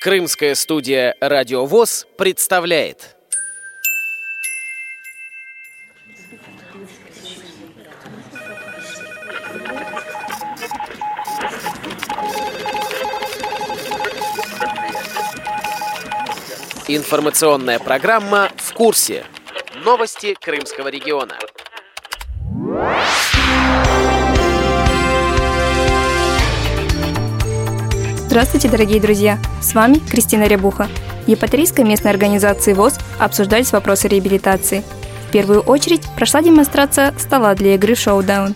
Крымская 0.00 0.54
студия 0.54 1.14
«Радио 1.20 1.66
ВОЗ» 1.66 2.06
представляет. 2.16 3.16
Информационная 16.88 17.78
программа 17.78 18.50
«В 18.56 18.72
курсе». 18.72 19.26
Новости 19.84 20.34
Крымского 20.40 20.88
региона. 20.88 21.36
Здравствуйте, 28.30 28.68
дорогие 28.68 29.00
друзья! 29.00 29.40
С 29.60 29.74
вами 29.74 29.98
Кристина 29.98 30.44
Рябуха. 30.44 30.86
Епаторийской 31.26 31.84
местной 31.84 32.12
организации 32.12 32.74
ВОЗ 32.74 33.00
обсуждались 33.18 33.72
вопросы 33.72 34.06
реабилитации. 34.06 34.84
В 35.26 35.32
первую 35.32 35.62
очередь 35.62 36.02
прошла 36.14 36.40
демонстрация 36.40 37.12
стола 37.18 37.56
для 37.56 37.74
игры 37.74 37.96
«Шоудаун». 37.96 38.54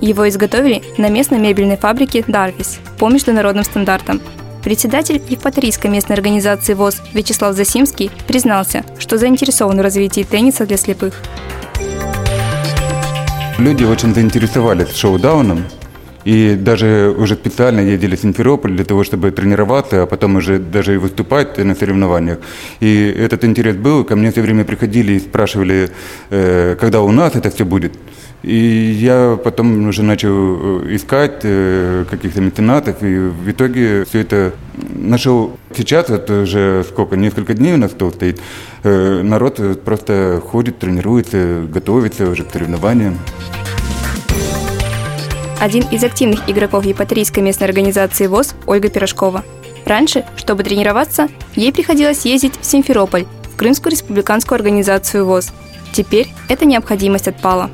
Его 0.00 0.28
изготовили 0.28 0.84
на 0.96 1.08
местной 1.08 1.40
мебельной 1.40 1.76
фабрике 1.76 2.22
«Дарвис» 2.24 2.78
по 3.00 3.08
международным 3.08 3.64
стандартам. 3.64 4.20
Председатель 4.62 5.20
Евпаторийской 5.28 5.90
местной 5.90 6.14
организации 6.14 6.74
ВОЗ 6.74 7.02
Вячеслав 7.12 7.56
Засимский 7.56 8.12
признался, 8.28 8.84
что 9.00 9.18
заинтересован 9.18 9.78
в 9.78 9.82
развитии 9.82 10.22
тенниса 10.22 10.66
для 10.66 10.76
слепых. 10.76 11.20
Люди 13.58 13.82
очень 13.82 14.14
заинтересовались 14.14 14.94
шоу-дауном, 14.94 15.64
и 16.26 16.56
даже 16.56 17.14
уже 17.16 17.34
специально 17.36 17.78
ездили 17.78 18.16
в 18.16 18.20
Симферополь 18.20 18.72
для 18.72 18.84
того, 18.84 19.04
чтобы 19.04 19.30
тренироваться, 19.30 20.02
а 20.02 20.06
потом 20.06 20.34
уже 20.36 20.58
даже 20.58 20.94
и 20.94 20.96
выступать 20.96 21.56
на 21.58 21.74
соревнованиях. 21.76 22.38
И 22.80 23.14
этот 23.16 23.44
интерес 23.44 23.76
был. 23.76 24.04
Ко 24.04 24.16
мне 24.16 24.32
все 24.32 24.42
время 24.42 24.64
приходили 24.64 25.12
и 25.12 25.20
спрашивали, 25.20 25.90
э, 26.30 26.76
когда 26.80 27.00
у 27.02 27.12
нас 27.12 27.36
это 27.36 27.48
все 27.50 27.64
будет. 27.64 27.92
И 28.42 28.56
я 29.00 29.38
потом 29.44 29.88
уже 29.88 30.02
начал 30.02 30.82
э, 30.82 30.96
искать 30.96 31.44
э, 31.44 32.04
каких-то 32.10 32.40
меценатов, 32.40 33.04
и 33.04 33.18
в 33.18 33.48
итоге 33.48 34.04
все 34.04 34.18
это 34.18 34.52
нашел. 34.96 35.56
Сейчас, 35.76 36.10
это 36.10 36.42
уже 36.42 36.84
сколько, 36.88 37.16
несколько 37.16 37.54
дней 37.54 37.74
у 37.74 37.78
нас 37.78 37.92
стол 37.92 38.10
стоит, 38.10 38.40
народ 38.82 39.60
просто 39.84 40.42
ходит, 40.44 40.78
тренируется, 40.78 41.66
готовится 41.72 42.28
уже 42.28 42.42
к 42.42 42.50
соревнованиям. 42.50 43.16
Один 45.58 45.84
из 45.90 46.04
активных 46.04 46.50
игроков 46.50 46.84
Епаторийской 46.84 47.42
местной 47.42 47.66
организации 47.66 48.26
ВОЗ– 48.26 48.54
Ольга 48.66 48.90
Пирожкова. 48.90 49.42
Раньше, 49.86 50.26
чтобы 50.36 50.64
тренироваться, 50.64 51.28
ей 51.54 51.72
приходилось 51.72 52.26
ездить 52.26 52.52
в 52.60 52.66
Симферополь, 52.66 53.24
в 53.54 53.56
Крымскую 53.56 53.92
республиканскую 53.92 54.56
организацию 54.56 55.24
ВОЗ. 55.24 55.52
Теперь 55.94 56.28
эта 56.50 56.66
необходимость 56.66 57.28
отпала. 57.28 57.70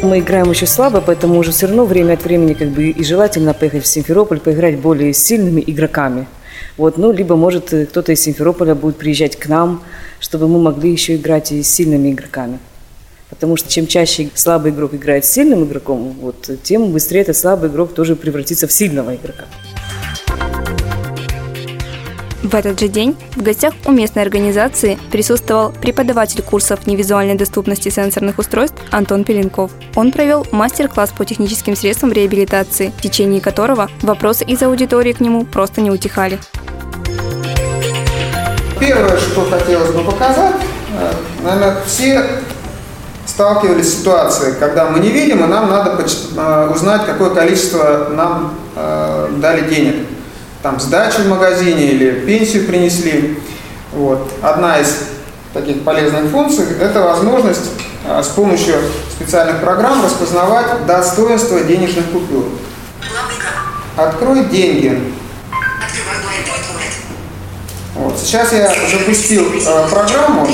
Мы 0.00 0.20
играем 0.20 0.48
очень 0.48 0.68
слабо, 0.68 1.00
поэтому 1.00 1.38
уже 1.38 1.50
все 1.50 1.66
равно 1.66 1.86
время 1.86 2.12
от 2.12 2.24
времени 2.24 2.52
как 2.54 2.68
бы 2.68 2.90
и 2.90 3.04
желательно 3.04 3.52
поехать 3.52 3.82
в 3.82 3.88
Симферополь, 3.88 4.38
поиграть 4.38 4.78
более 4.78 5.12
сильными 5.12 5.62
игроками. 5.66 6.28
Вот, 6.76 6.98
ну, 6.98 7.10
либо, 7.10 7.34
может, 7.34 7.74
кто-то 7.90 8.12
из 8.12 8.20
Симферополя 8.20 8.76
будет 8.76 8.96
приезжать 8.96 9.36
к 9.36 9.48
нам, 9.48 9.82
чтобы 10.20 10.46
мы 10.46 10.62
могли 10.62 10.92
еще 10.92 11.16
играть 11.16 11.50
и 11.50 11.64
с 11.64 11.68
сильными 11.68 12.12
игроками. 12.12 12.60
Потому 13.34 13.56
что 13.56 13.68
чем 13.68 13.86
чаще 13.86 14.30
слабый 14.34 14.70
игрок 14.70 14.94
играет 14.94 15.24
с 15.24 15.32
сильным 15.32 15.64
игроком, 15.64 16.14
вот, 16.20 16.48
тем 16.62 16.92
быстрее 16.92 17.22
этот 17.22 17.36
слабый 17.36 17.68
игрок 17.68 17.92
тоже 17.92 18.16
превратится 18.16 18.66
в 18.66 18.72
сильного 18.72 19.14
игрока. 19.16 19.44
В 22.44 22.54
этот 22.54 22.78
же 22.78 22.88
день 22.88 23.16
в 23.34 23.42
гостях 23.42 23.72
у 23.86 23.90
местной 23.90 24.22
организации 24.22 24.98
присутствовал 25.10 25.72
преподаватель 25.72 26.42
курсов 26.42 26.86
невизуальной 26.86 27.36
доступности 27.36 27.88
сенсорных 27.88 28.38
устройств 28.38 28.76
Антон 28.90 29.24
Пеленков. 29.24 29.72
Он 29.96 30.12
провел 30.12 30.46
мастер-класс 30.52 31.12
по 31.16 31.24
техническим 31.24 31.74
средствам 31.74 32.12
реабилитации, 32.12 32.92
в 32.98 33.00
течение 33.00 33.40
которого 33.40 33.90
вопросы 34.02 34.44
из 34.44 34.62
аудитории 34.62 35.12
к 35.12 35.20
нему 35.20 35.46
просто 35.46 35.80
не 35.80 35.90
утихали. 35.90 36.38
Первое, 38.78 39.16
что 39.16 39.46
хотелось 39.46 39.90
бы 39.92 40.04
показать, 40.04 40.56
э, 40.98 41.12
наверное, 41.42 41.78
все 41.86 42.22
сталкивались 43.34 43.92
с 43.92 43.98
ситуацией, 43.98 44.54
когда 44.60 44.86
мы 44.86 45.00
не 45.00 45.08
видим, 45.08 45.42
и 45.42 45.48
нам 45.48 45.68
надо 45.68 46.00
э, 46.00 46.70
узнать, 46.72 47.04
какое 47.04 47.30
количество 47.30 48.08
нам 48.10 48.54
э, 48.76 49.28
дали 49.38 49.68
денег. 49.68 50.06
Там 50.62 50.78
сдачу 50.78 51.22
в 51.22 51.28
магазине 51.28 51.86
или 51.86 52.20
пенсию 52.24 52.66
принесли. 52.66 53.40
Вот. 53.92 54.30
Одна 54.40 54.78
из 54.78 54.98
таких 55.52 55.82
полезных 55.82 56.30
функций– 56.30 56.64
это 56.80 57.02
возможность 57.02 57.72
э, 58.06 58.22
с 58.22 58.28
помощью 58.28 58.76
специальных 59.16 59.60
программ 59.60 60.04
распознавать 60.04 60.86
достоинство 60.86 61.60
денежных 61.60 62.06
купюр. 62.12 62.44
Открой 63.96 64.44
деньги. 64.44 65.12
Вот. 67.96 68.16
Сейчас 68.16 68.52
я 68.52 68.72
запустил 68.92 69.44
э, 69.52 69.88
программу, 69.90 70.48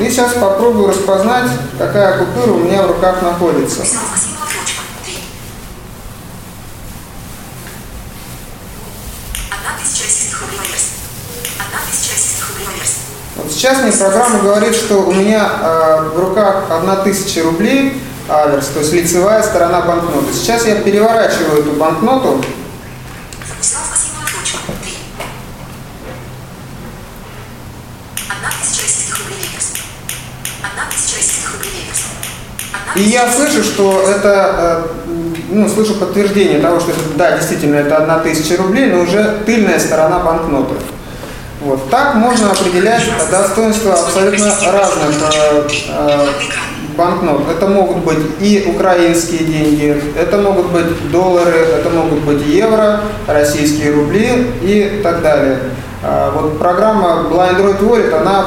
вот. 0.00 0.06
И 0.06 0.10
сейчас 0.10 0.32
попробую 0.34 0.88
распознать, 0.88 1.50
какая 1.78 2.18
купюра 2.18 2.52
у 2.52 2.58
меня 2.58 2.82
в 2.82 2.88
руках 2.88 3.22
находится. 3.22 3.82
Вот 13.36 13.52
сейчас 13.52 13.82
мне 13.82 13.92
программа 13.92 14.38
говорит, 14.40 14.74
что 14.74 14.98
у 15.02 15.12
меня 15.12 15.50
э, 15.62 16.10
в 16.14 16.18
руках 16.18 16.64
1000 16.70 17.42
рублей 17.42 18.02
аверс, 18.28 18.68
то 18.68 18.80
есть 18.80 18.92
лицевая 18.92 19.42
сторона 19.42 19.80
банкноты. 19.82 20.32
Сейчас 20.32 20.66
я 20.66 20.76
переворачиваю 20.76 21.60
эту 21.60 21.72
банкноту 21.72 22.42
И 32.96 33.02
я 33.02 33.30
слышу, 33.30 33.62
что 33.62 34.02
это, 34.02 34.86
э, 35.06 35.14
ну, 35.50 35.68
слышу 35.68 35.94
подтверждение 35.94 36.60
того, 36.60 36.80
что 36.80 36.90
это, 36.90 37.00
да, 37.16 37.36
действительно, 37.36 37.76
это 37.76 37.98
одна 37.98 38.18
тысяча 38.18 38.56
рублей, 38.56 38.86
но 38.86 39.02
уже 39.02 39.38
тыльная 39.46 39.78
сторона 39.78 40.18
банкноты. 40.18 40.74
Вот. 41.60 41.90
Так 41.90 42.14
можно 42.14 42.50
определять 42.50 43.02
достоинство 43.30 43.92
абсолютно 43.92 44.46
разных 44.72 45.22
э, 45.22 45.68
э, 45.88 46.26
банкнот. 46.96 47.42
Это 47.50 47.66
могут 47.66 47.98
быть 47.98 48.18
и 48.40 48.64
украинские 48.74 49.44
деньги, 49.44 50.02
это 50.18 50.38
могут 50.38 50.66
быть 50.66 51.10
доллары, 51.10 51.58
это 51.58 51.90
могут 51.90 52.20
быть 52.20 52.46
евро, 52.46 53.00
российские 53.26 53.92
рубли 53.92 54.50
и 54.62 55.00
так 55.02 55.22
далее. 55.22 55.58
А, 56.02 56.30
вот 56.30 56.58
программа 56.58 57.26
Blind 57.30 57.58
Android 57.58 57.80
Wallet, 57.80 58.14
она 58.14 58.46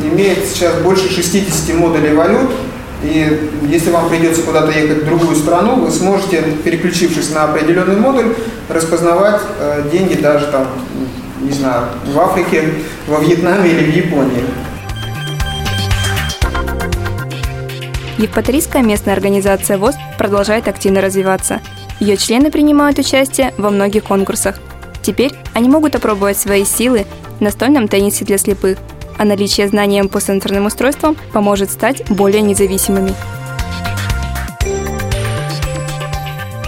имеет 0.00 0.46
сейчас 0.46 0.80
больше 0.82 1.10
60 1.10 1.76
модулей 1.76 2.14
валют, 2.14 2.50
и 3.02 3.50
если 3.68 3.90
вам 3.90 4.08
придется 4.08 4.42
куда-то 4.42 4.70
ехать 4.70 5.02
в 5.02 5.06
другую 5.06 5.34
страну, 5.34 5.76
вы 5.76 5.90
сможете, 5.90 6.42
переключившись 6.64 7.30
на 7.30 7.44
определенный 7.44 7.96
модуль, 7.96 8.34
распознавать 8.68 9.40
э, 9.58 9.88
деньги 9.90 10.14
даже 10.14 10.46
там, 10.46 10.68
не 11.40 11.50
знаю, 11.50 11.86
в 12.06 12.20
Африке, 12.20 12.62
во 13.08 13.18
Вьетнаме 13.18 13.70
или 13.70 13.90
в 13.90 13.96
Японии. 13.96 14.44
Евпаторийская 18.18 18.82
местная 18.82 19.14
организация 19.14 19.78
ВОЗ 19.78 19.96
продолжает 20.16 20.68
активно 20.68 21.00
развиваться. 21.00 21.60
Ее 21.98 22.16
члены 22.16 22.52
принимают 22.52 22.98
участие 22.98 23.52
во 23.58 23.70
многих 23.70 24.04
конкурсах. 24.04 24.60
Теперь 25.02 25.32
они 25.54 25.68
могут 25.68 25.96
опробовать 25.96 26.38
свои 26.38 26.64
силы 26.64 27.06
в 27.38 27.40
настольном 27.40 27.88
теннисе 27.88 28.24
для 28.24 28.38
слепых– 28.38 28.78
а 29.22 29.24
наличие 29.24 29.68
знаний 29.68 30.02
по 30.02 30.20
сенсорным 30.20 30.66
устройствам 30.66 31.16
поможет 31.32 31.70
стать 31.70 32.02
более 32.10 32.42
независимыми. 32.42 33.14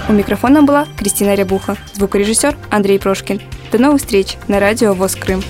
У 0.09 0.13
микрофона 0.13 0.63
была 0.63 0.87
Кристина 0.97 1.35
Рябуха, 1.35 1.77
звукорежиссер 1.95 2.57
Андрей 2.71 3.01
Прошкин. 3.01 3.41
До 3.73 3.79
новых 3.79 4.01
встреч 4.01 4.37
на 4.47 4.61
радио 4.61 4.95
ВОЗ 4.95 5.17
Крым. 5.17 5.43